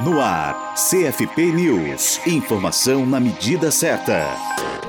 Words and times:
No 0.00 0.20
ar, 0.20 0.74
CFP 0.74 1.52
News. 1.52 2.20
Informação 2.26 3.06
na 3.06 3.20
medida 3.20 3.70
certa. 3.70 4.26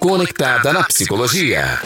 Conectada 0.00 0.72
na 0.72 0.82
psicologia. 0.84 1.78